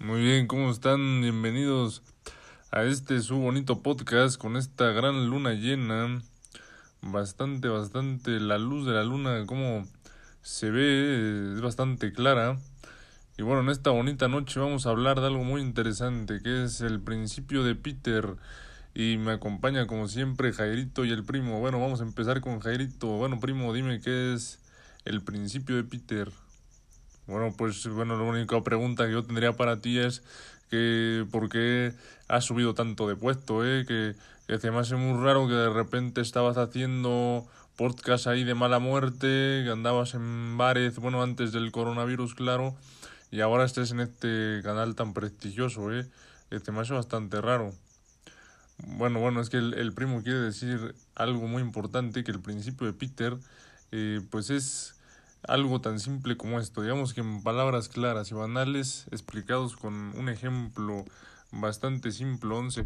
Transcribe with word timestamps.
Muy 0.00 0.20
bien, 0.20 0.46
¿cómo 0.46 0.70
están? 0.70 1.22
Bienvenidos 1.22 2.04
a 2.70 2.84
este 2.84 3.20
su 3.20 3.36
bonito 3.38 3.82
podcast 3.82 4.38
con 4.38 4.56
esta 4.56 4.92
gran 4.92 5.28
luna 5.28 5.54
llena. 5.54 6.22
Bastante, 7.02 7.66
bastante 7.66 8.38
la 8.38 8.58
luz 8.58 8.86
de 8.86 8.92
la 8.92 9.02
luna, 9.02 9.44
como 9.44 9.88
se 10.40 10.70
ve, 10.70 11.54
es 11.54 11.60
bastante 11.60 12.12
clara. 12.12 12.60
Y 13.38 13.42
bueno, 13.42 13.62
en 13.62 13.70
esta 13.70 13.90
bonita 13.90 14.28
noche 14.28 14.60
vamos 14.60 14.86
a 14.86 14.90
hablar 14.90 15.20
de 15.20 15.26
algo 15.26 15.42
muy 15.42 15.60
interesante, 15.60 16.40
que 16.44 16.62
es 16.62 16.80
el 16.80 17.00
principio 17.00 17.64
de 17.64 17.74
Peter. 17.74 18.36
Y 18.94 19.16
me 19.18 19.32
acompaña 19.32 19.88
como 19.88 20.06
siempre 20.06 20.52
Jairito 20.52 21.04
y 21.04 21.10
el 21.10 21.24
primo. 21.24 21.58
Bueno, 21.58 21.80
vamos 21.80 22.00
a 22.00 22.04
empezar 22.04 22.40
con 22.40 22.60
Jairito. 22.60 23.08
Bueno, 23.08 23.40
primo, 23.40 23.74
dime 23.74 24.00
qué 24.00 24.32
es 24.32 24.60
el 25.04 25.22
principio 25.22 25.74
de 25.74 25.82
Peter. 25.82 26.30
Bueno, 27.28 27.52
pues 27.54 27.86
bueno, 27.86 28.16
la 28.16 28.24
única 28.24 28.58
pregunta 28.64 29.04
que 29.04 29.12
yo 29.12 29.22
tendría 29.22 29.52
para 29.52 29.82
ti 29.82 29.98
es 29.98 30.22
que 30.70 31.26
por 31.30 31.50
qué 31.50 31.92
has 32.26 32.46
subido 32.46 32.72
tanto 32.72 33.06
de 33.06 33.16
puesto, 33.16 33.66
¿eh? 33.66 33.84
Que, 33.86 34.14
que 34.46 34.58
se 34.58 34.68
hace 34.68 34.96
muy 34.96 35.22
raro 35.22 35.46
que 35.46 35.52
de 35.52 35.68
repente 35.68 36.22
estabas 36.22 36.56
haciendo 36.56 37.46
podcast 37.76 38.28
ahí 38.28 38.44
de 38.44 38.54
mala 38.54 38.78
muerte, 38.78 39.62
que 39.62 39.70
andabas 39.70 40.14
en 40.14 40.56
bares, 40.56 40.96
bueno, 40.96 41.22
antes 41.22 41.52
del 41.52 41.70
coronavirus, 41.70 42.34
claro, 42.34 42.74
y 43.30 43.40
ahora 43.40 43.66
estés 43.66 43.90
en 43.90 44.00
este 44.00 44.60
canal 44.64 44.94
tan 44.94 45.12
prestigioso, 45.12 45.92
¿eh? 45.92 46.06
Se 46.50 46.72
me 46.72 46.82
bastante 46.82 47.42
raro. 47.42 47.74
Bueno, 48.78 49.20
bueno, 49.20 49.42
es 49.42 49.50
que 49.50 49.58
el, 49.58 49.74
el 49.74 49.92
primo 49.92 50.22
quiere 50.22 50.40
decir 50.40 50.94
algo 51.14 51.46
muy 51.46 51.60
importante, 51.60 52.24
que 52.24 52.30
el 52.30 52.40
principio 52.40 52.86
de 52.86 52.94
Peter, 52.94 53.36
eh, 53.92 54.22
pues 54.30 54.48
es 54.48 54.97
algo 55.46 55.80
tan 55.80 56.00
simple 56.00 56.36
como 56.36 56.58
esto, 56.58 56.82
digamos 56.82 57.14
que 57.14 57.20
en 57.20 57.42
palabras 57.42 57.88
claras 57.88 58.30
y 58.30 58.34
banales, 58.34 59.06
explicados 59.10 59.76
con 59.76 59.94
un 60.16 60.28
ejemplo 60.28 61.04
bastante 61.52 62.12
simple, 62.12 62.54
once. 62.54 62.84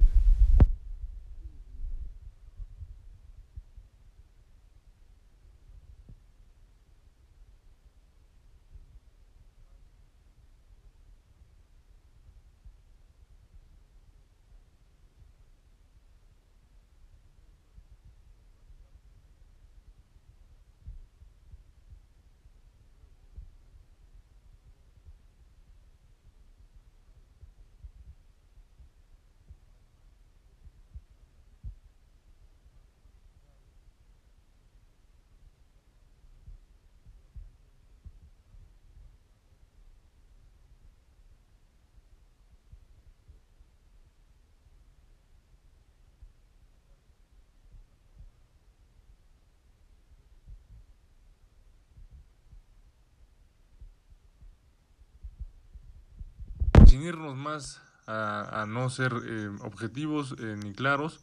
Sin 56.92 57.04
irnos 57.04 57.38
más 57.38 57.80
a, 58.06 58.66
no 58.68 58.90
ser 58.90 59.14
eh, 59.24 59.48
objetivos 59.62 60.34
eh, 60.38 60.58
ni 60.62 60.74
claros, 60.74 61.20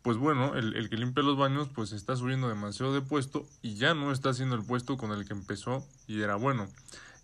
pues 0.00 0.16
bueno, 0.16 0.54
el, 0.54 0.74
el, 0.74 0.88
que 0.88 0.96
limpia 0.96 1.22
los 1.22 1.36
baños 1.36 1.68
pues 1.74 1.92
está 1.92 2.16
subiendo 2.16 2.48
demasiado 2.48 2.94
de 2.94 3.02
puesto 3.02 3.46
y 3.60 3.74
ya 3.74 3.92
no 3.92 4.10
está 4.10 4.30
haciendo 4.30 4.54
el 4.54 4.64
puesto 4.64 4.96
con 4.96 5.12
el 5.12 5.26
que 5.26 5.34
empezó 5.34 5.86
y 6.06 6.22
era 6.22 6.36
bueno. 6.36 6.66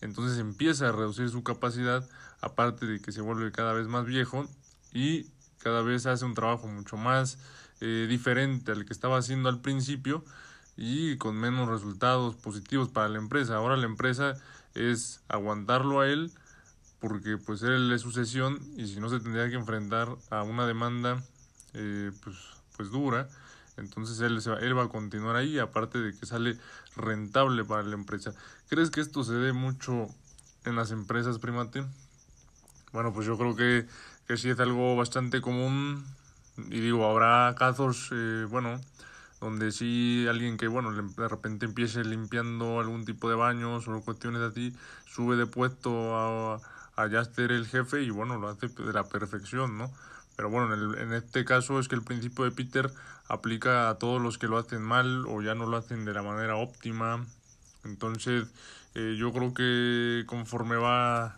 Entonces 0.02 0.38
empieza 0.38 0.90
a 0.90 0.92
reducir 0.92 1.30
su 1.30 1.42
capacidad, 1.42 2.06
aparte 2.42 2.84
de 2.84 3.00
que 3.00 3.10
se 3.10 3.22
vuelve 3.22 3.50
cada 3.52 3.72
vez 3.72 3.88
más 3.88 4.04
viejo 4.04 4.46
y 4.92 5.24
cada 5.60 5.80
vez 5.80 6.04
hace 6.04 6.26
un 6.26 6.34
trabajo 6.34 6.66
mucho 6.66 6.98
más 6.98 7.38
eh, 7.80 8.06
diferente 8.06 8.72
al 8.72 8.84
que 8.84 8.92
estaba 8.92 9.16
haciendo 9.16 9.48
al 9.48 9.62
principio 9.62 10.26
y 10.76 11.16
con 11.16 11.36
menos 11.36 11.70
resultados 11.70 12.36
positivos 12.36 12.90
para 12.90 13.08
la 13.08 13.16
empresa. 13.16 13.56
Ahora 13.56 13.78
la 13.78 13.86
empresa 13.86 14.34
es 14.74 15.22
aguantarlo 15.28 16.00
a 16.00 16.06
él 16.06 16.30
porque 17.00 17.38
pues 17.38 17.62
él 17.62 17.90
es 17.92 18.02
sucesión 18.02 18.60
y 18.76 18.86
si 18.86 19.00
no 19.00 19.08
se 19.08 19.20
tendría 19.20 19.48
que 19.48 19.56
enfrentar 19.56 20.08
a 20.30 20.42
una 20.42 20.66
demanda 20.66 21.22
eh, 21.74 22.12
pues, 22.22 22.36
pues 22.76 22.90
dura, 22.90 23.28
entonces 23.76 24.20
él, 24.20 24.40
se 24.42 24.50
va, 24.50 24.58
él 24.58 24.76
va 24.76 24.84
a 24.84 24.88
continuar 24.88 25.36
ahí, 25.36 25.58
aparte 25.58 25.98
de 25.98 26.16
que 26.16 26.26
sale 26.26 26.56
rentable 26.96 27.64
para 27.64 27.82
la 27.82 27.94
empresa. 27.94 28.34
¿Crees 28.68 28.90
que 28.90 29.00
esto 29.00 29.24
se 29.24 29.34
dé 29.34 29.52
mucho 29.52 30.08
en 30.64 30.76
las 30.76 30.90
empresas, 30.90 31.38
primate? 31.38 31.84
Bueno, 32.92 33.12
pues 33.12 33.26
yo 33.26 33.38
creo 33.38 33.56
que, 33.56 33.86
que 34.26 34.36
sí 34.36 34.50
es 34.50 34.60
algo 34.60 34.96
bastante 34.96 35.40
común 35.40 36.04
y 36.68 36.80
digo, 36.80 37.08
habrá 37.08 37.54
casos, 37.56 38.10
eh, 38.12 38.46
bueno, 38.50 38.80
donde 39.40 39.72
sí 39.72 40.26
alguien 40.28 40.58
que, 40.58 40.68
bueno, 40.68 40.92
de 40.92 41.28
repente 41.28 41.64
empiece 41.64 42.04
limpiando 42.04 42.80
algún 42.80 43.04
tipo 43.06 43.30
de 43.30 43.36
baños 43.36 43.88
o 43.88 44.00
cuestiones 44.02 44.42
así, 44.42 44.76
sube 45.06 45.36
de 45.36 45.46
puesto 45.46 46.16
a 46.16 46.60
allá 46.96 47.24
ser 47.24 47.52
el 47.52 47.66
jefe 47.66 48.02
y 48.02 48.10
bueno, 48.10 48.38
lo 48.38 48.48
hace 48.48 48.68
de 48.68 48.92
la 48.92 49.04
perfección, 49.04 49.78
¿no? 49.78 49.90
Pero 50.36 50.50
bueno, 50.50 50.72
en, 50.74 50.80
el, 50.80 50.98
en, 50.98 51.12
este 51.12 51.44
caso 51.44 51.78
es 51.80 51.88
que 51.88 51.94
el 51.94 52.02
principio 52.02 52.44
de 52.44 52.50
Peter 52.50 52.90
aplica 53.28 53.88
a 53.90 53.98
todos 53.98 54.20
los 54.20 54.38
que 54.38 54.48
lo 54.48 54.58
hacen 54.58 54.82
mal 54.82 55.24
o 55.26 55.42
ya 55.42 55.54
no 55.54 55.66
lo 55.66 55.76
hacen 55.76 56.04
de 56.04 56.14
la 56.14 56.22
manera 56.22 56.56
óptima. 56.56 57.24
Entonces, 57.84 58.48
eh, 58.94 59.16
yo 59.18 59.32
creo 59.32 59.54
que 59.54 60.24
conforme 60.26 60.76
va 60.76 61.36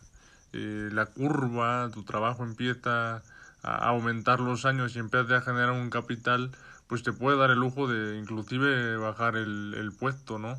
eh, 0.53 0.89
la 0.93 1.07
curva, 1.07 1.91
tu 1.93 2.03
trabajo 2.05 2.45
empieza 2.45 3.23
a 3.63 3.89
aumentar 3.89 4.41
los 4.41 4.65
años 4.65 4.97
y 4.97 4.99
empieza 4.99 5.37
a 5.37 5.41
generar 5.41 5.73
un 5.73 5.91
capital, 5.91 6.51
pues 6.87 7.03
te 7.03 7.13
puede 7.13 7.39
dar 7.39 7.51
el 7.51 7.59
lujo 7.59 7.87
de 7.87 8.19
inclusive 8.19 8.97
bajar 8.97 9.37
el, 9.37 9.75
el 9.77 9.93
puesto, 9.93 10.39
¿no? 10.39 10.59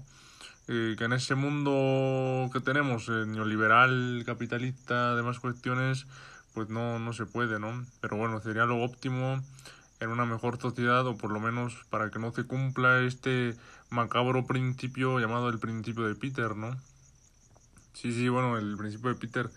Eh, 0.68 0.96
que 0.98 1.06
en 1.06 1.14
ese 1.14 1.36
mundo 1.36 2.50
que 2.52 2.60
tenemos, 2.60 3.10
eh, 3.10 3.26
neoliberal, 3.28 4.24
capitalista, 4.26 5.16
demás 5.16 5.40
cuestiones, 5.40 6.06
pues 6.54 6.70
no, 6.70 7.00
no 7.00 7.14
se 7.14 7.26
puede, 7.26 7.60
¿no? 7.60 7.86
Pero 8.00 8.18
bueno, 8.18 8.40
sería 8.40 8.66
lo 8.66 8.82
óptimo 8.82 9.44
en 10.00 10.10
una 10.10 10.26
mejor 10.26 10.60
sociedad 10.60 11.06
o 11.08 11.18
por 11.18 11.32
lo 11.32 11.40
menos 11.40 11.76
para 11.90 12.12
que 12.12 12.20
no 12.20 12.32
se 12.32 12.44
cumpla 12.46 13.02
este 13.02 13.56
macabro 13.90 14.46
principio 14.46 15.20
llamado 15.20 15.50
el 15.50 15.60
principio 15.60 16.06
de 16.08 16.16
Peter, 16.16 16.56
¿no? 16.56 16.76
Sí, 17.94 18.12
sí, 18.12 18.28
bueno, 18.30 18.58
el 18.58 18.76
principio 18.78 19.10
de 19.10 19.16
Peter 19.16 19.50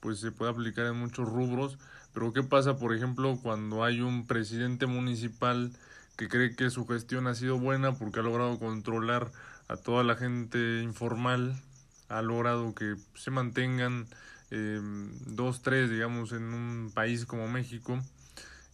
pues 0.00 0.20
se 0.20 0.32
puede 0.32 0.52
aplicar 0.52 0.86
en 0.86 0.96
muchos 0.96 1.28
rubros, 1.28 1.78
pero 2.12 2.32
¿qué 2.32 2.42
pasa, 2.42 2.78
por 2.78 2.94
ejemplo, 2.94 3.38
cuando 3.42 3.84
hay 3.84 4.00
un 4.00 4.26
presidente 4.26 4.86
municipal 4.86 5.70
que 6.16 6.28
cree 6.28 6.56
que 6.56 6.70
su 6.70 6.86
gestión 6.86 7.26
ha 7.26 7.34
sido 7.34 7.58
buena 7.58 7.94
porque 7.94 8.20
ha 8.20 8.22
logrado 8.22 8.58
controlar 8.58 9.30
a 9.68 9.76
toda 9.76 10.04
la 10.04 10.16
gente 10.16 10.82
informal, 10.82 11.60
ha 12.08 12.22
logrado 12.22 12.74
que 12.74 12.96
se 13.14 13.30
mantengan 13.30 14.06
eh, 14.50 14.80
dos, 15.26 15.62
tres, 15.62 15.90
digamos, 15.90 16.32
en 16.32 16.42
un 16.54 16.92
país 16.94 17.26
como 17.26 17.48
México. 17.48 18.00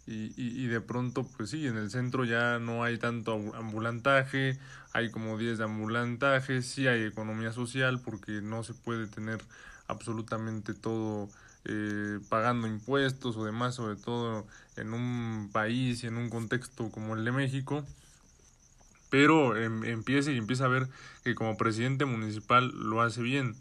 Y, 0.05 0.33
y, 0.37 0.67
de 0.67 0.81
pronto, 0.81 1.25
pues 1.37 1.51
sí, 1.51 1.65
en 1.65 1.77
el 1.77 1.89
centro 1.89 2.25
ya 2.25 2.59
no 2.59 2.83
hay 2.83 2.99
tanto 2.99 3.35
ambulantaje, 3.55 4.59
hay 4.93 5.13
como 5.13 5.39
10 5.39 5.59
de 5.59 5.65
ambulantaje, 5.65 6.63
sí 6.63 6.89
hay 6.89 7.05
economía 7.05 7.53
social 7.53 8.01
porque 8.01 8.43
no 8.43 8.65
se 8.65 8.75
puede 8.75 9.07
tener 9.07 9.41
absolutamente 9.87 10.75
todo 10.75 11.29
eh, 11.65 12.19
pagando 12.29 12.67
impuestos 12.67 13.37
o 13.37 13.45
demás, 13.45 13.77
sobre 13.77 13.95
todo 13.95 14.45
en 14.77 14.93
un 14.93 15.51
país 15.53 16.03
y 16.03 16.09
en 16.09 16.17
un 16.17 16.31
contexto 16.31 16.91
como 16.91 17.15
el 17.15 17.25
de 17.25 17.31
México 17.31 17.85
pero 19.13 19.59
em, 19.59 19.85
empieza 19.85 20.33
y 20.33 20.39
empieza 20.39 20.65
a 20.65 20.69
ver 20.69 20.89
que 21.23 21.35
como 21.35 21.59
presidente 21.59 22.07
municipal 22.07 22.73
lo 22.75 23.03
hace 23.03 23.21
bien, 23.21 23.55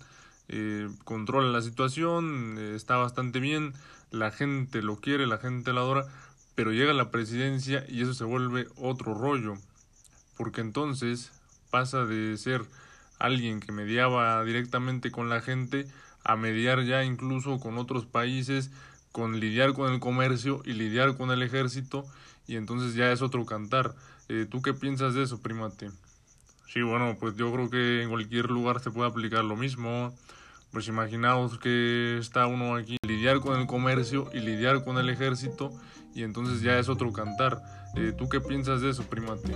eh, 0.47 0.87
controla 1.03 1.49
la 1.49 1.61
situación, 1.61 2.55
eh, 2.57 2.73
está 2.73 2.95
bastante 2.95 3.41
bien, 3.41 3.73
la 4.11 4.31
gente 4.31 4.81
lo 4.81 5.01
quiere, 5.01 5.27
la 5.27 5.39
gente 5.39 5.73
lo 5.73 5.81
adora, 5.81 6.05
pero 6.55 6.71
llega 6.71 6.93
la 6.93 7.11
presidencia 7.11 7.83
y 7.89 8.01
eso 8.01 8.13
se 8.13 8.23
vuelve 8.23 8.69
otro 8.77 9.13
rollo, 9.13 9.55
porque 10.37 10.61
entonces 10.61 11.33
pasa 11.69 12.05
de 12.05 12.37
ser 12.37 12.61
alguien 13.19 13.59
que 13.59 13.73
mediaba 13.73 14.41
directamente 14.45 15.11
con 15.11 15.27
la 15.27 15.41
gente 15.41 15.85
a 16.23 16.37
mediar 16.37 16.85
ya 16.85 17.03
incluso 17.03 17.59
con 17.59 17.77
otros 17.77 18.05
países, 18.05 18.71
con 19.11 19.39
lidiar 19.39 19.73
con 19.73 19.91
el 19.91 19.99
comercio 19.99 20.61
y 20.65 20.73
lidiar 20.73 21.17
con 21.17 21.31
el 21.31 21.43
ejército, 21.43 22.05
y 22.47 22.55
entonces 22.55 22.95
ya 22.95 23.11
es 23.11 23.21
otro 23.21 23.45
cantar. 23.45 23.93
Eh, 24.29 24.45
¿Tú 24.49 24.61
qué 24.61 24.73
piensas 24.73 25.13
de 25.13 25.23
eso, 25.23 25.41
primate? 25.41 25.89
Sí, 26.67 26.81
bueno, 26.81 27.17
pues 27.19 27.35
yo 27.35 27.51
creo 27.51 27.69
que 27.69 28.01
en 28.01 28.09
cualquier 28.09 28.49
lugar 28.49 28.79
se 28.79 28.91
puede 28.91 29.09
aplicar 29.09 29.43
lo 29.43 29.57
mismo. 29.57 30.15
Pues 30.71 30.87
imaginaos 30.87 31.59
que 31.59 32.17
está 32.17 32.47
uno 32.47 32.75
aquí 32.75 32.95
lidiar 33.05 33.41
con 33.41 33.59
el 33.59 33.67
comercio 33.67 34.29
y 34.33 34.39
lidiar 34.39 34.85
con 34.85 34.97
el 34.97 35.09
ejército 35.09 35.73
y 36.15 36.23
entonces 36.23 36.61
ya 36.61 36.79
es 36.79 36.87
otro 36.87 37.11
cantar. 37.11 37.61
Eh, 37.97 38.13
¿Tú 38.17 38.29
qué 38.29 38.39
piensas 38.39 38.79
de 38.79 38.91
eso, 38.91 39.03
primate? 39.03 39.53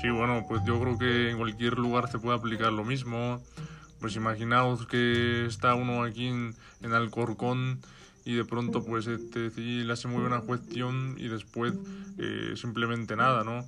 Sí, 0.00 0.08
bueno, 0.08 0.46
pues 0.48 0.62
yo 0.64 0.80
creo 0.80 0.98
que 0.98 1.30
en 1.30 1.36
cualquier 1.36 1.74
lugar 1.74 2.10
se 2.10 2.18
puede 2.18 2.38
aplicar 2.38 2.72
lo 2.72 2.82
mismo. 2.82 3.42
Pues 4.00 4.16
imaginaos 4.16 4.86
que 4.86 5.44
está 5.44 5.74
uno 5.74 6.02
aquí 6.02 6.28
en, 6.28 6.54
en 6.80 6.94
Alcorcón 6.94 7.80
y 8.24 8.34
de 8.34 8.44
pronto 8.44 8.84
pues 8.84 9.06
este 9.06 9.50
le 9.56 9.92
hace 9.92 10.08
muy 10.08 10.20
buena 10.20 10.40
cuestión 10.40 11.16
y 11.18 11.28
después 11.28 11.74
eh, 12.18 12.54
simplemente 12.56 13.16
nada, 13.16 13.44
¿no? 13.44 13.64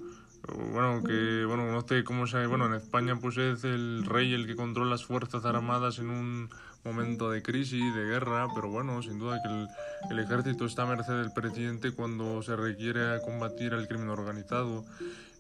Bueno, 0.73 1.03
que 1.03 1.45
bueno, 1.47 1.73
no 1.73 1.87
sé 1.87 2.05
cómo 2.05 2.27
se 2.27 2.47
bueno, 2.47 2.67
en 2.67 2.75
España 2.75 3.17
pues 3.21 3.39
es 3.39 3.65
el 3.65 4.05
rey 4.05 4.35
el 4.35 4.47
que 4.47 4.57
controla 4.57 4.91
las 4.91 5.05
fuerzas 5.05 5.45
armadas 5.45 5.99
en 5.99 6.11
un 6.11 6.51
momento 6.85 7.31
de 7.31 7.43
crisis, 7.43 7.95
de 7.95 8.05
guerra, 8.05 8.47
pero 8.55 8.69
bueno, 8.69 9.03
sin 9.03 9.19
duda 9.19 9.41
que 9.43 9.49
el, 9.49 9.69
el 10.11 10.25
ejército 10.25 10.67
está 10.67 10.83
a 10.83 10.87
merced 10.87 11.15
del 11.15 11.33
presidente 11.33 11.93
cuando 11.93 12.43
se 12.43 12.55
requiere 12.57 13.21
combatir 13.25 13.73
el 13.73 13.89
crimen 13.89 14.11
organizado. 14.11 14.85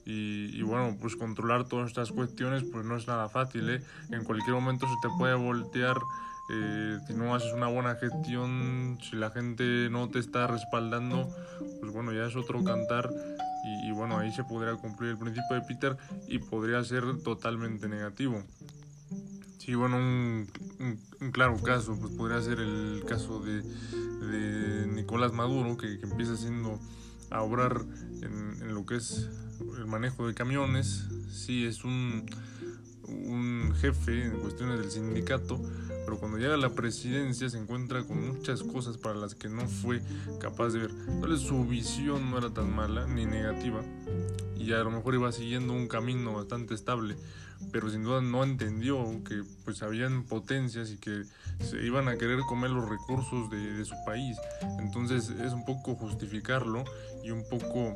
Y, 0.06 0.50
y, 0.52 0.60
bueno, 0.60 0.98
pues 1.00 1.16
controlar 1.16 1.64
todas 1.64 1.88
estas 1.88 2.12
cuestiones 2.12 2.62
pues 2.64 2.84
no 2.84 2.96
es 2.96 3.06
nada 3.06 3.30
fácil, 3.30 3.70
¿eh? 3.70 3.82
En 4.10 4.22
cualquier 4.24 4.54
momento 4.54 4.86
se 4.86 5.08
te 5.08 5.14
puede 5.16 5.34
voltear 5.34 5.96
eh, 6.50 6.98
si 7.06 7.14
no 7.14 7.34
haces 7.34 7.52
una 7.52 7.68
buena 7.68 7.94
gestión, 7.96 8.98
si 9.02 9.16
la 9.16 9.30
gente 9.30 9.88
no 9.90 10.08
te 10.10 10.18
está 10.18 10.46
respaldando, 10.46 11.28
pues 11.80 11.92
bueno, 11.92 12.12
ya 12.12 12.26
es 12.26 12.36
otro 12.36 12.62
cantar 12.62 13.10
y, 13.64 13.88
y 13.88 13.92
bueno, 13.92 14.18
ahí 14.18 14.32
se 14.32 14.44
podría 14.44 14.74
cumplir 14.74 15.10
el 15.10 15.18
principio 15.18 15.56
de 15.56 15.62
Peter 15.62 15.96
y 16.28 16.38
podría 16.38 16.82
ser 16.84 17.04
totalmente 17.22 17.88
negativo. 17.88 18.42
Sí, 19.64 19.74
bueno, 19.74 19.96
un, 19.96 20.46
un, 20.78 21.00
un, 21.22 21.32
claro 21.32 21.56
caso, 21.62 21.98
pues 21.98 22.12
podría 22.12 22.42
ser 22.42 22.60
el 22.60 23.02
caso 23.08 23.40
de, 23.40 23.62
de 23.62 24.86
Nicolás 24.88 25.32
Maduro, 25.32 25.78
que, 25.78 25.98
que, 25.98 26.04
empieza 26.04 26.36
siendo 26.36 26.78
a 27.30 27.40
obrar 27.40 27.80
en, 28.20 28.60
en, 28.60 28.74
lo 28.74 28.84
que 28.84 28.96
es 28.96 29.30
el 29.78 29.86
manejo 29.86 30.26
de 30.26 30.34
camiones. 30.34 31.06
Sí, 31.30 31.64
es 31.64 31.82
un, 31.82 32.26
un 33.08 33.74
jefe 33.80 34.26
en 34.26 34.40
cuestiones 34.40 34.80
del 34.80 34.90
sindicato, 34.90 35.58
pero 36.04 36.18
cuando 36.18 36.38
llega 36.38 36.54
a 36.54 36.58
la 36.58 36.70
presidencia 36.70 37.48
se 37.48 37.58
encuentra 37.58 38.04
con 38.04 38.34
muchas 38.34 38.62
cosas 38.62 38.98
para 38.98 39.16
las 39.16 39.34
que 39.34 39.48
no 39.48 39.66
fue 39.66 40.02
capaz 40.40 40.70
de 40.70 40.80
ver. 40.80 40.90
Su 41.38 41.64
visión 41.64 42.30
no 42.30 42.38
era 42.38 42.50
tan 42.50 42.74
mala 42.74 43.06
ni 43.06 43.26
negativa 43.26 43.82
y 44.56 44.72
a 44.72 44.78
lo 44.78 44.90
mejor 44.90 45.14
iba 45.14 45.30
siguiendo 45.32 45.72
un 45.72 45.88
camino 45.88 46.34
bastante 46.34 46.74
estable, 46.74 47.16
pero 47.72 47.90
sin 47.90 48.04
duda 48.04 48.22
no 48.22 48.42
entendió 48.44 49.04
que 49.24 49.42
pues 49.64 49.82
habían 49.82 50.24
potencias 50.24 50.90
y 50.90 50.96
que 50.96 51.24
se 51.60 51.84
iban 51.84 52.08
a 52.08 52.16
querer 52.16 52.40
comer 52.48 52.70
los 52.70 52.88
recursos 52.88 53.50
de, 53.50 53.72
de 53.72 53.84
su 53.84 53.94
país. 54.06 54.36
Entonces 54.78 55.30
es 55.30 55.52
un 55.52 55.64
poco 55.64 55.94
justificarlo 55.96 56.84
y 57.22 57.30
un 57.30 57.44
poco 57.48 57.94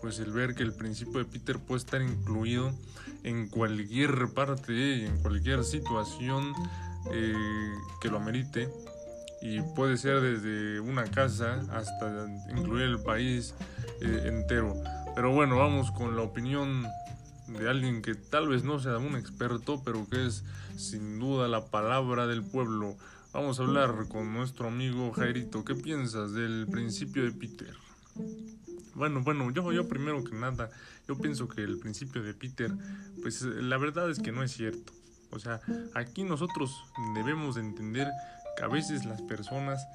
pues 0.00 0.18
el 0.18 0.32
ver 0.32 0.54
que 0.54 0.62
el 0.62 0.72
principio 0.72 1.18
de 1.18 1.26
Peter 1.26 1.58
puede 1.58 1.80
estar 1.80 2.00
incluido 2.00 2.72
en 3.22 3.48
cualquier 3.48 4.28
parte, 4.34 5.06
en 5.06 5.18
cualquier 5.18 5.62
situación 5.64 6.54
eh, 7.12 7.74
que 8.00 8.08
lo 8.08 8.18
amerite 8.18 8.68
y 9.40 9.62
puede 9.74 9.96
ser 9.96 10.20
desde 10.20 10.80
una 10.80 11.04
casa 11.04 11.60
hasta 11.72 12.26
incluir 12.54 12.84
el 12.84 13.00
país 13.00 13.54
eh, 14.00 14.22
entero. 14.26 14.74
Pero 15.14 15.32
bueno, 15.32 15.56
vamos 15.56 15.90
con 15.90 16.16
la 16.16 16.22
opinión 16.22 16.86
de 17.48 17.68
alguien 17.68 18.02
que 18.02 18.14
tal 18.14 18.48
vez 18.48 18.64
no 18.64 18.78
sea 18.78 18.98
un 18.98 19.16
experto, 19.16 19.82
pero 19.84 20.06
que 20.08 20.26
es 20.26 20.44
sin 20.76 21.18
duda 21.18 21.48
la 21.48 21.66
palabra 21.66 22.26
del 22.26 22.42
pueblo. 22.42 22.96
Vamos 23.32 23.60
a 23.60 23.62
hablar 23.62 24.06
con 24.08 24.32
nuestro 24.32 24.68
amigo 24.68 25.12
Jairito. 25.12 25.64
¿Qué 25.64 25.74
piensas 25.74 26.32
del 26.32 26.66
principio 26.70 27.24
de 27.24 27.32
Peter? 27.32 27.74
Bueno, 28.94 29.22
bueno, 29.22 29.50
yo, 29.50 29.72
yo 29.72 29.88
primero 29.88 30.22
que 30.22 30.34
nada, 30.34 30.70
yo 31.08 31.16
pienso 31.16 31.48
que 31.48 31.62
el 31.62 31.78
principio 31.78 32.22
de 32.22 32.34
Peter, 32.34 32.72
pues 33.22 33.42
la 33.42 33.78
verdad 33.78 34.10
es 34.10 34.18
que 34.18 34.32
no 34.32 34.42
es 34.42 34.52
cierto. 34.52 34.92
O 35.32 35.38
sea, 35.38 35.60
aquí 35.94 36.24
nosotros 36.24 36.74
debemos 37.14 37.56
entender 37.56 38.08
que 38.56 38.64
a 38.64 38.68
veces 38.68 39.04
las 39.04 39.22
personas, 39.22 39.86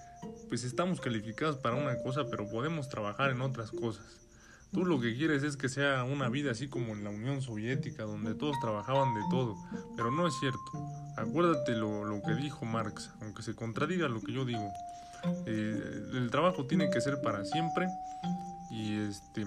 pues 0.49 0.63
estamos 0.63 1.01
calificados 1.01 1.57
para 1.57 1.75
una 1.75 1.97
cosa, 2.01 2.25
pero 2.29 2.49
podemos 2.49 2.89
trabajar 2.89 3.31
en 3.31 3.41
otras 3.41 3.71
cosas. 3.71 4.05
Tú 4.71 4.83
lo 4.83 4.99
que 4.99 5.15
quieres 5.15 5.43
es 5.43 5.55
que 5.55 5.69
sea 5.69 6.03
una 6.03 6.27
vida 6.29 6.51
así 6.51 6.67
como 6.67 6.93
en 6.93 7.03
la 7.03 7.09
Unión 7.09 7.41
Soviética, 7.41 8.03
donde 8.03 8.33
todos 8.33 8.59
trabajaban 8.59 9.13
de 9.13 9.21
todo, 9.29 9.55
pero 9.95 10.11
no 10.11 10.27
es 10.27 10.33
cierto. 10.39 10.59
Acuérdate 11.17 11.73
lo, 11.73 12.03
lo 12.03 12.21
que 12.21 12.33
dijo 12.35 12.65
Marx, 12.65 13.11
aunque 13.21 13.41
se 13.41 13.55
contradiga 13.55 14.09
lo 14.09 14.21
que 14.21 14.33
yo 14.33 14.43
digo. 14.43 14.69
Eh, 15.45 16.03
el 16.13 16.29
trabajo 16.29 16.65
tiene 16.65 16.89
que 16.89 17.01
ser 17.01 17.21
para 17.21 17.45
siempre 17.45 17.87
y 18.69 18.99
este 18.99 19.45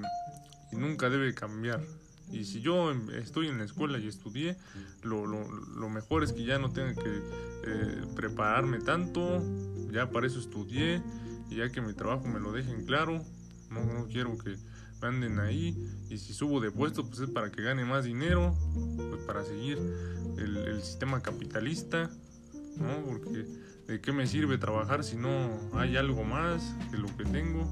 y 0.73 0.77
nunca 0.77 1.09
debe 1.09 1.35
cambiar. 1.35 1.81
Y 2.31 2.45
si 2.45 2.61
yo 2.61 2.93
estoy 3.15 3.49
en 3.49 3.59
la 3.59 3.65
escuela 3.65 3.99
y 3.99 4.07
estudié, 4.07 4.57
lo, 5.03 5.27
lo, 5.27 5.51
lo 5.51 5.89
mejor 5.89 6.23
es 6.23 6.33
que 6.33 6.45
ya 6.45 6.59
no 6.59 6.73
tenga 6.73 6.95
que 6.95 7.23
eh, 7.65 8.03
prepararme 8.15 8.79
tanto, 8.81 9.43
ya 9.91 10.11
para 10.11 10.27
eso 10.27 10.39
estudié, 10.39 11.03
y 11.51 11.57
ya 11.57 11.71
que 11.71 11.81
mi 11.81 11.95
trabajo 11.95 12.27
me 12.27 12.41
lo 12.41 12.53
dejen 12.53 12.85
claro, 12.85 13.25
no, 13.71 13.85
no 13.85 14.07
quiero 14.09 14.37
que 14.37 14.57
me 15.01 15.09
anden 15.09 15.41
ahí, 15.41 15.77
y 16.11 16.19
si 16.19 16.35
subo 16.35 16.61
de 16.61 16.71
puesto, 16.71 17.07
pues 17.07 17.21
es 17.21 17.31
para 17.31 17.51
que 17.51 17.63
gane 17.63 17.85
más 17.85 18.05
dinero, 18.05 18.57
pues 19.11 19.23
para 19.23 19.45
seguir 19.45 19.79
el, 20.37 20.57
el 20.57 20.83
sistema 20.83 21.21
capitalista, 21.23 22.11
¿no? 22.77 23.05
Porque 23.07 23.47
de 23.87 24.01
qué 24.03 24.13
me 24.13 24.27
sirve 24.27 24.59
trabajar 24.59 25.03
si 25.03 25.17
no 25.17 25.59
hay 25.73 25.97
algo 25.97 26.23
más 26.23 26.75
que 26.91 26.99
lo 26.99 27.07
que 27.17 27.25
tengo. 27.25 27.67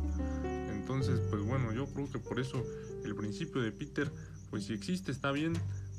Entonces, 0.86 1.18
pues 1.30 1.42
bueno, 1.42 1.72
yo 1.72 1.84
creo 1.86 2.08
que 2.08 2.20
por 2.20 2.38
eso 2.38 2.62
el 3.04 3.16
principio 3.16 3.60
de 3.60 3.72
Peter, 3.72 4.08
pues 4.50 4.66
si 4.66 4.72
existe 4.72 5.10
está 5.10 5.32
bien, 5.32 5.54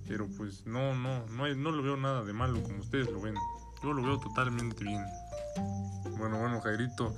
pero 0.07 0.29
pues 0.37 0.65
no, 0.65 0.95
no, 0.95 1.25
no, 1.27 1.43
hay, 1.43 1.57
no 1.57 1.71
lo 1.71 1.83
veo 1.83 1.97
nada 1.97 2.23
de 2.23 2.31
malo 2.31 2.63
como 2.63 2.79
ustedes 2.79 3.11
lo 3.11 3.19
ven. 3.19 3.35
Yo 3.83 3.91
lo 3.91 4.01
veo 4.01 4.17
totalmente 4.17 4.85
bien. 4.85 5.03
Bueno, 6.17 6.39
bueno, 6.39 6.61
Jairito, 6.61 7.13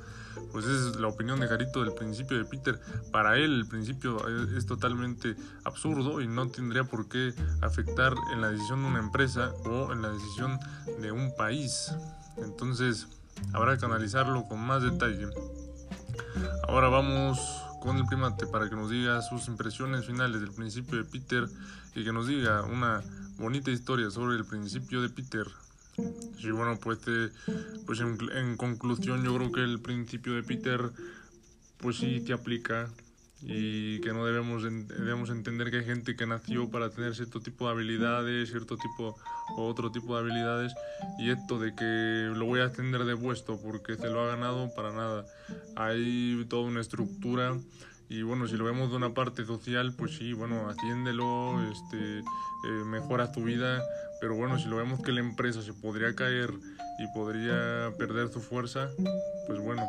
pues 0.51 0.66
esa 0.66 0.89
es 0.89 0.95
la 0.95 1.10
opinión 1.10 1.39
de 1.42 1.48
Jairito 1.48 1.83
del 1.83 1.94
principio 1.94 2.39
de 2.39 2.45
Peter. 2.45 2.81
Para 3.12 3.38
él 3.38 3.54
el 3.54 3.68
principio 3.68 4.18
es, 4.27 4.51
es, 4.54 4.65
totalmente 4.65 5.36
absurdo 5.63 6.22
y 6.22 6.27
no 6.27 6.50
tendría 6.50 6.86
por 6.86 7.07
qué 7.07 7.36
afectar 7.62 8.15
en 8.33 8.42
la 8.42 8.50
decisión 8.50 8.81
de 8.81 8.88
una 8.88 9.00
empresa 9.00 9.54
o 9.63 9.94
en 9.94 10.01
la 10.01 10.10
decisión 10.10 10.57
de 11.00 11.12
un 11.12 11.36
país. 11.36 11.94
Entonces, 12.38 13.07
habrá 13.54 13.77
que 13.77 13.86
analizarlo 13.86 14.48
con 14.48 14.60
más 14.60 14.81
detalle. 14.81 15.27
Ahora 16.67 16.89
vamos 16.89 17.39
con 17.79 17.98
el 17.98 18.05
primate 18.05 18.48
para 18.48 18.69
que 18.69 18.75
nos 18.75 18.89
diga 18.89 19.21
sus 19.21 19.48
impresiones 19.48 20.05
finales 20.05 20.41
del 20.41 20.51
principio 20.51 20.98
de 20.98 21.03
Peter 21.05 21.48
y 21.95 22.03
que 22.03 22.13
nos 22.13 22.27
diga 22.27 22.63
una 22.63 23.01
bonita 23.38 23.71
historia 23.71 24.09
sobre 24.12 24.38
el 24.38 24.45
principio 24.45 25.01
de 25.01 25.09
Peter. 25.09 25.45
Sí, 26.39 26.51
bueno, 26.51 26.77
pues, 26.81 27.00
eh, 27.07 27.29
pues 27.86 28.00
en, 28.00 28.17
en, 28.33 28.55
conclusión 28.55 29.24
yo 29.24 29.36
creo 29.36 29.51
que 29.51 29.62
el 29.62 29.79
principio 29.79 30.33
de 30.33 30.43
Peter 30.43 30.91
pues 31.77 31.98
sí 31.98 32.21
te 32.21 32.33
aplica 32.33 32.89
y 33.41 34.01
que 34.01 34.12
no 34.12 34.25
debemos, 34.25 34.63
debemos 34.63 35.29
entender 35.29 35.72
que 35.72 35.77
hay 35.77 35.86
gente 35.86 36.15
que 36.15 36.25
nació 36.25 36.69
para 36.69 36.89
tener 36.89 37.15
cierto 37.15 37.39
tipo 37.39 37.65
de 37.65 37.72
habilidades, 37.72 38.50
cierto 38.50 38.75
tipo 38.77 39.15
o 39.55 39.67
otro 39.67 39.91
tipo 39.91 40.13
de 40.15 40.22
habilidades 40.22 40.74
y 41.17 41.29
esto 41.29 41.60
de 41.60 41.74
que 41.74 42.31
lo 42.36 42.46
voy 42.46 42.60
a 42.60 42.65
extender 42.65 43.05
de 43.05 43.15
puesto 43.15 43.60
porque 43.62 43.96
se 43.96 44.10
lo 44.10 44.22
ha 44.22 44.27
ganado 44.27 44.74
para 44.75 44.91
nada. 44.91 45.25
Hay 45.75 46.46
toda 46.50 46.63
una 46.63 46.81
estructura 46.81 47.58
y 48.10 48.24
bueno, 48.24 48.48
si 48.48 48.58
lo 48.58 48.65
vemos 48.65 48.89
de 48.89 48.98
una 48.98 49.13
parte 49.13 49.46
social, 49.46 49.93
pues 49.96 50.17
sí, 50.17 50.34
bueno, 50.34 50.67
atiéndelo, 50.67 51.62
este, 51.72 52.19
eh, 52.19 52.84
mejora 52.86 53.31
tu 53.31 53.43
vida, 53.43 53.84
pero 54.19 54.36
bueno, 54.36 54.58
si 54.58 54.67
lo 54.67 54.77
vemos 54.77 55.01
que 55.01 55.12
la 55.12 55.19
empresa 55.19 55.62
se 55.62 55.74
podría 55.74 56.15
caer 56.15 56.51
y 56.98 57.08
podría 57.13 57.93
perder 57.98 58.29
su 58.29 58.41
fuerza, 58.41 58.89
pues 59.48 59.60
bueno, 59.60 59.84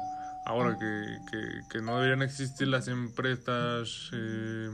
ahora 0.47 0.78
que, 0.78 1.61
que, 1.70 1.80
no 1.80 1.97
deberían 1.97 2.23
existir 2.23 2.68
las 2.68 2.88
empresas 2.88 4.11
eh, 4.12 4.70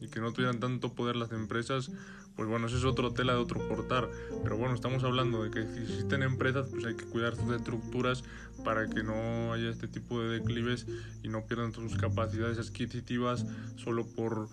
y 0.00 0.08
que 0.08 0.20
no 0.20 0.32
tuvieran 0.32 0.60
tanto 0.60 0.92
poder 0.94 1.16
las 1.16 1.32
empresas, 1.32 1.90
pues 2.36 2.48
bueno, 2.48 2.68
eso 2.68 2.76
es 2.76 2.84
otro 2.84 3.12
tela 3.12 3.34
de 3.34 3.40
otro 3.40 3.66
portar. 3.68 4.08
Pero 4.42 4.56
bueno, 4.56 4.74
estamos 4.74 5.02
hablando 5.04 5.42
de 5.42 5.50
que 5.50 5.60
existen 5.60 6.22
empresas, 6.22 6.68
pues 6.70 6.84
hay 6.84 6.94
que 6.94 7.04
cuidar 7.04 7.34
sus 7.34 7.52
estructuras 7.52 8.22
para 8.64 8.88
que 8.88 9.02
no 9.02 9.52
haya 9.52 9.70
este 9.70 9.88
tipo 9.88 10.20
de 10.20 10.38
declives 10.38 10.86
y 11.22 11.28
no 11.28 11.46
pierdan 11.46 11.72
sus 11.72 11.96
capacidades 11.96 12.58
adquisitivas 12.58 13.44
solo 13.76 14.06
por 14.06 14.48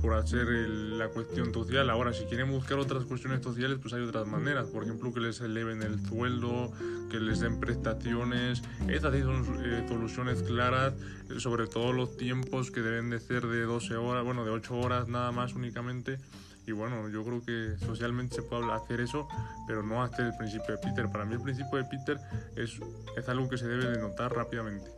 por 0.00 0.14
hacer 0.14 0.48
el, 0.48 0.98
la 0.98 1.08
cuestión 1.08 1.52
social. 1.52 1.88
Ahora, 1.90 2.12
si 2.12 2.24
quieren 2.24 2.50
buscar 2.50 2.78
otras 2.78 3.04
cuestiones 3.04 3.42
sociales, 3.42 3.78
pues 3.80 3.94
hay 3.94 4.02
otras 4.02 4.26
maneras. 4.26 4.66
Por 4.66 4.82
ejemplo, 4.82 5.12
que 5.12 5.20
les 5.20 5.40
eleven 5.40 5.82
el 5.82 6.04
sueldo, 6.06 6.72
que 7.10 7.20
les 7.20 7.40
den 7.40 7.60
prestaciones. 7.60 8.62
Esas 8.88 9.14
sí 9.14 9.22
son 9.22 9.44
eh, 9.64 9.86
soluciones 9.88 10.42
claras, 10.42 10.94
eh, 11.30 11.38
sobre 11.38 11.66
todo 11.66 11.92
los 11.92 12.16
tiempos 12.16 12.70
que 12.70 12.80
deben 12.80 13.10
de 13.10 13.20
ser 13.20 13.46
de 13.46 13.62
12 13.62 13.96
horas, 13.96 14.24
bueno, 14.24 14.44
de 14.44 14.50
8 14.50 14.74
horas 14.76 15.08
nada 15.08 15.30
más 15.30 15.54
únicamente. 15.54 16.18
Y 16.66 16.72
bueno, 16.72 17.08
yo 17.08 17.24
creo 17.24 17.44
que 17.44 17.76
socialmente 17.84 18.36
se 18.36 18.42
puede 18.42 18.70
hacer 18.72 19.00
eso, 19.00 19.26
pero 19.66 19.82
no 19.82 20.02
hacer 20.02 20.26
el 20.26 20.36
principio 20.36 20.76
de 20.76 20.78
Peter. 20.78 21.10
Para 21.10 21.24
mí 21.24 21.34
el 21.34 21.40
principio 21.40 21.78
de 21.78 21.84
Peter 21.84 22.18
es, 22.56 22.78
es 23.16 23.28
algo 23.28 23.48
que 23.48 23.58
se 23.58 23.66
debe 23.66 23.86
de 23.86 23.98
notar 23.98 24.32
rápidamente. 24.32 24.90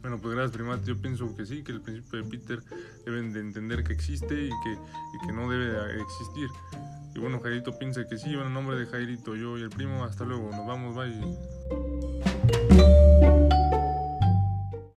Bueno, 0.00 0.18
pues 0.20 0.34
gracias, 0.34 0.56
primate. 0.56 0.86
Yo 0.86 1.00
pienso 1.00 1.34
que 1.34 1.46
sí, 1.46 1.62
que 1.62 1.72
el 1.72 1.80
principio 1.80 2.22
de 2.22 2.28
Peter 2.28 2.62
deben 3.04 3.32
de 3.32 3.40
entender 3.40 3.84
que 3.84 3.92
existe 3.92 4.34
y 4.34 4.50
que, 4.50 4.72
y 4.72 5.26
que 5.26 5.32
no 5.32 5.50
debe 5.50 5.66
de 5.66 6.02
existir. 6.02 6.48
Y 7.14 7.18
bueno, 7.18 7.40
Jairito 7.40 7.78
piensa 7.78 8.06
que 8.08 8.18
sí, 8.18 8.34
bueno, 8.34 8.46
en 8.46 8.54
nombre 8.54 8.76
de 8.76 8.86
Jairito, 8.86 9.36
yo 9.36 9.58
y 9.58 9.62
el 9.62 9.70
primo, 9.70 10.04
hasta 10.04 10.24
luego, 10.24 10.50
nos 10.50 10.66
vamos, 10.66 10.94
bye. 10.94 12.11